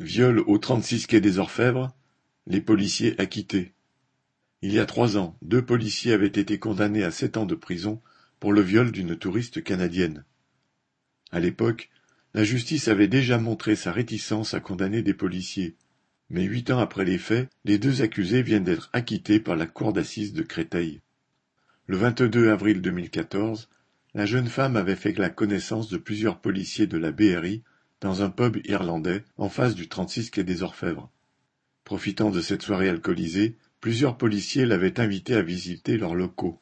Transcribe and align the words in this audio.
Viol 0.00 0.40
au 0.40 0.58
36 0.58 1.06
quai 1.06 1.20
des 1.20 1.38
Orfèvres, 1.38 1.94
les 2.48 2.60
policiers 2.60 3.14
acquittés. 3.20 3.74
Il 4.60 4.72
y 4.72 4.80
a 4.80 4.86
trois 4.86 5.16
ans, 5.16 5.38
deux 5.40 5.64
policiers 5.64 6.12
avaient 6.12 6.26
été 6.26 6.58
condamnés 6.58 7.04
à 7.04 7.12
sept 7.12 7.36
ans 7.36 7.46
de 7.46 7.54
prison 7.54 8.02
pour 8.40 8.52
le 8.52 8.60
viol 8.60 8.90
d'une 8.90 9.16
touriste 9.16 9.62
canadienne. 9.62 10.24
À 11.30 11.38
l'époque, 11.38 11.90
la 12.34 12.42
justice 12.42 12.88
avait 12.88 13.06
déjà 13.06 13.38
montré 13.38 13.76
sa 13.76 13.92
réticence 13.92 14.52
à 14.52 14.58
condamner 14.58 15.02
des 15.02 15.14
policiers, 15.14 15.76
mais 16.28 16.42
huit 16.42 16.72
ans 16.72 16.80
après 16.80 17.04
les 17.04 17.18
faits, 17.18 17.48
les 17.64 17.78
deux 17.78 18.02
accusés 18.02 18.42
viennent 18.42 18.64
d'être 18.64 18.90
acquittés 18.92 19.38
par 19.38 19.54
la 19.54 19.66
cour 19.66 19.92
d'assises 19.92 20.32
de 20.32 20.42
Créteil. 20.42 21.02
Le 21.86 21.96
22 21.98 22.50
avril 22.50 22.80
2014, 22.80 23.68
la 24.14 24.26
jeune 24.26 24.48
femme 24.48 24.76
avait 24.76 24.96
fait 24.96 25.16
la 25.18 25.30
connaissance 25.30 25.88
de 25.88 25.98
plusieurs 25.98 26.40
policiers 26.40 26.88
de 26.88 26.98
la 26.98 27.12
BRI 27.12 27.62
dans 28.04 28.20
un 28.20 28.28
pub 28.28 28.58
irlandais 28.66 29.24
en 29.38 29.48
face 29.48 29.74
du 29.74 29.88
36 29.88 30.30
quai 30.30 30.44
des 30.44 30.62
Orfèvres. 30.62 31.10
Profitant 31.84 32.30
de 32.30 32.42
cette 32.42 32.60
soirée 32.60 32.90
alcoolisée, 32.90 33.56
plusieurs 33.80 34.18
policiers 34.18 34.66
l'avaient 34.66 35.00
invitée 35.00 35.34
à 35.34 35.40
visiter 35.40 35.96
leurs 35.96 36.14
locaux. 36.14 36.60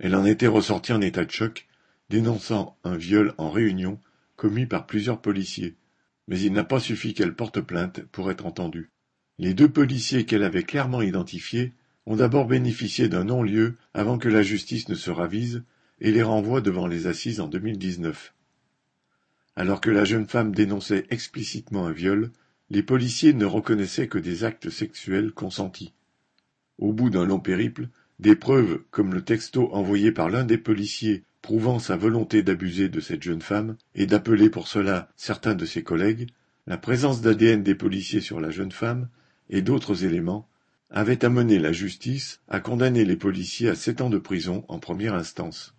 Elle 0.00 0.16
en 0.16 0.24
était 0.24 0.48
ressortie 0.48 0.92
en 0.92 1.00
état 1.00 1.24
de 1.24 1.30
choc, 1.30 1.68
dénonçant 2.08 2.76
un 2.82 2.96
viol 2.96 3.34
en 3.38 3.50
réunion 3.50 4.00
commis 4.34 4.66
par 4.66 4.88
plusieurs 4.88 5.20
policiers. 5.20 5.76
Mais 6.26 6.40
il 6.40 6.52
n'a 6.52 6.64
pas 6.64 6.80
suffi 6.80 7.14
qu'elle 7.14 7.36
porte 7.36 7.60
plainte 7.60 8.02
pour 8.10 8.28
être 8.32 8.44
entendue. 8.44 8.90
Les 9.38 9.54
deux 9.54 9.68
policiers 9.68 10.26
qu'elle 10.26 10.42
avait 10.42 10.64
clairement 10.64 11.02
identifiés 11.02 11.72
ont 12.06 12.16
d'abord 12.16 12.48
bénéficié 12.48 13.08
d'un 13.08 13.22
non-lieu 13.22 13.76
avant 13.94 14.18
que 14.18 14.28
la 14.28 14.42
justice 14.42 14.88
ne 14.88 14.96
se 14.96 15.12
ravise 15.12 15.62
et 16.00 16.10
les 16.10 16.24
renvoie 16.24 16.60
devant 16.60 16.88
les 16.88 17.06
assises 17.06 17.38
en 17.38 17.46
2019. 17.46 18.34
Alors 19.60 19.82
que 19.82 19.90
la 19.90 20.06
jeune 20.06 20.26
femme 20.26 20.54
dénonçait 20.54 21.04
explicitement 21.10 21.84
un 21.84 21.92
viol, 21.92 22.30
les 22.70 22.82
policiers 22.82 23.34
ne 23.34 23.44
reconnaissaient 23.44 24.08
que 24.08 24.16
des 24.16 24.42
actes 24.42 24.70
sexuels 24.70 25.32
consentis. 25.32 25.92
Au 26.78 26.94
bout 26.94 27.10
d'un 27.10 27.26
long 27.26 27.40
périple, 27.40 27.88
des 28.20 28.36
preuves 28.36 28.80
comme 28.90 29.12
le 29.12 29.20
texto 29.20 29.70
envoyé 29.74 30.12
par 30.12 30.30
l'un 30.30 30.44
des 30.44 30.56
policiers 30.56 31.24
prouvant 31.42 31.78
sa 31.78 31.98
volonté 31.98 32.42
d'abuser 32.42 32.88
de 32.88 33.00
cette 33.00 33.22
jeune 33.22 33.42
femme 33.42 33.76
et 33.94 34.06
d'appeler 34.06 34.48
pour 34.48 34.66
cela 34.66 35.10
certains 35.14 35.54
de 35.54 35.66
ses 35.66 35.82
collègues, 35.82 36.30
la 36.66 36.78
présence 36.78 37.20
d'ADN 37.20 37.62
des 37.62 37.74
policiers 37.74 38.22
sur 38.22 38.40
la 38.40 38.50
jeune 38.50 38.72
femme 38.72 39.10
et 39.50 39.60
d'autres 39.60 40.06
éléments 40.06 40.48
avaient 40.88 41.22
amené 41.22 41.58
la 41.58 41.72
justice 41.72 42.40
à 42.48 42.60
condamner 42.60 43.04
les 43.04 43.16
policiers 43.16 43.68
à 43.68 43.74
sept 43.74 44.00
ans 44.00 44.08
de 44.08 44.16
prison 44.16 44.64
en 44.68 44.78
première 44.78 45.12
instance. 45.12 45.74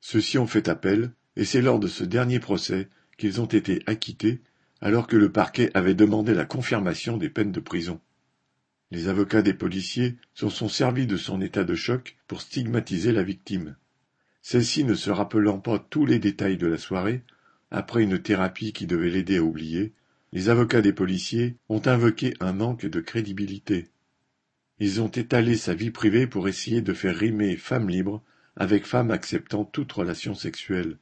Ceux-ci 0.00 0.38
ont 0.38 0.46
fait 0.46 0.68
appel, 0.68 1.10
et 1.34 1.44
c'est 1.44 1.62
lors 1.62 1.80
de 1.80 1.88
ce 1.88 2.04
dernier 2.04 2.38
procès 2.38 2.88
qu'ils 3.18 3.40
ont 3.40 3.46
été 3.46 3.82
acquittés, 3.86 4.40
alors 4.80 5.06
que 5.06 5.16
le 5.16 5.30
parquet 5.30 5.70
avait 5.74 5.94
demandé 5.94 6.32
la 6.32 6.46
confirmation 6.46 7.18
des 7.18 7.28
peines 7.28 7.52
de 7.52 7.60
prison. 7.60 8.00
Les 8.90 9.08
avocats 9.08 9.42
des 9.42 9.52
policiers 9.52 10.16
se 10.32 10.48
sont 10.48 10.68
servis 10.68 11.06
de 11.06 11.18
son 11.18 11.42
état 11.42 11.64
de 11.64 11.74
choc 11.74 12.16
pour 12.26 12.40
stigmatiser 12.40 13.12
la 13.12 13.22
victime. 13.22 13.76
Celle-ci 14.40 14.84
ne 14.84 14.94
se 14.94 15.10
rappelant 15.10 15.58
pas 15.58 15.78
tous 15.78 16.06
les 16.06 16.18
détails 16.18 16.56
de 16.56 16.66
la 16.66 16.78
soirée, 16.78 17.22
après 17.70 18.02
une 18.02 18.18
thérapie 18.18 18.72
qui 18.72 18.86
devait 18.86 19.10
l'aider 19.10 19.36
à 19.36 19.42
oublier, 19.42 19.92
les 20.32 20.48
avocats 20.48 20.80
des 20.80 20.92
policiers 20.92 21.56
ont 21.68 21.82
invoqué 21.84 22.32
un 22.40 22.52
manque 22.52 22.86
de 22.86 23.00
crédibilité. 23.00 23.88
Ils 24.78 25.02
ont 25.02 25.08
étalé 25.08 25.56
sa 25.56 25.74
vie 25.74 25.90
privée 25.90 26.26
pour 26.26 26.48
essayer 26.48 26.80
de 26.80 26.94
faire 26.94 27.16
rimer 27.16 27.56
femme 27.56 27.90
libre 27.90 28.22
avec 28.56 28.86
femme 28.86 29.10
acceptant 29.10 29.64
toute 29.64 29.92
relation 29.92 30.34
sexuelle. 30.34 30.98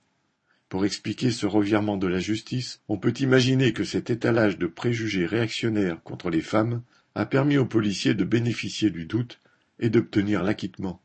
Pour 0.68 0.84
expliquer 0.84 1.30
ce 1.30 1.46
revirement 1.46 1.96
de 1.96 2.08
la 2.08 2.18
justice, 2.18 2.80
on 2.88 2.98
peut 2.98 3.14
imaginer 3.20 3.72
que 3.72 3.84
cet 3.84 4.10
étalage 4.10 4.58
de 4.58 4.66
préjugés 4.66 5.24
réactionnaires 5.24 6.02
contre 6.02 6.28
les 6.28 6.40
femmes 6.40 6.82
a 7.14 7.24
permis 7.24 7.56
aux 7.56 7.66
policiers 7.66 8.14
de 8.14 8.24
bénéficier 8.24 8.90
du 8.90 9.06
doute 9.06 9.40
et 9.78 9.90
d'obtenir 9.90 10.42
l'acquittement. 10.42 11.00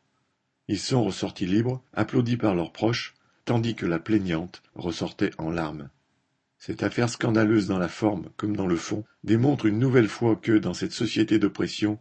Ils 0.68 0.80
sont 0.80 1.04
ressortis 1.04 1.46
libres, 1.46 1.84
applaudis 1.94 2.38
par 2.38 2.56
leurs 2.56 2.72
proches, 2.72 3.14
tandis 3.46 3.76
que 3.76 3.86
la 3.86 4.00
plaignante 4.00 4.64
ressortait 4.74 5.32
en 5.38 5.52
larmes. 5.52 5.90
Cette 6.58 6.82
affaire 6.82 7.10
scandaleuse 7.10 7.68
dans 7.68 7.80
la 7.80 7.88
forme 7.88 8.30
comme 8.38 8.56
dans 8.56 8.68
le 8.68 8.76
fond 8.76 9.04
démontre 9.24 9.68
une 9.68 9.80
nouvelle 9.80 10.10
fois 10.10 10.36
que, 10.36 10.58
dans 10.58 10.74
cette 10.74 10.92
société 10.92 11.38
d'oppression, 11.38 12.00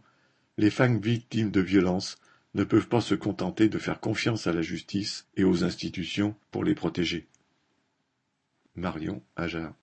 les 0.57 0.71
femmes 0.71 0.99
victimes 0.99 1.51
de 1.51 1.61
violences 1.61 2.17
ne 2.55 2.63
peuvent 2.63 2.87
pas 2.87 3.01
se 3.01 3.15
contenter 3.15 3.69
de 3.69 3.77
faire 3.77 3.99
confiance 3.99 4.47
à 4.47 4.53
la 4.53 4.61
justice 4.61 5.27
et 5.37 5.43
aux 5.43 5.63
institutions 5.63 6.35
pour 6.51 6.63
les 6.63 6.75
protéger. 6.75 7.27
Marion 8.75 9.21
Ajar 9.35 9.73